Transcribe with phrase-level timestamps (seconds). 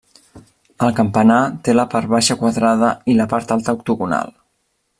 [0.85, 4.35] El campanar té la part baixa quadrada i la part alta octogonal.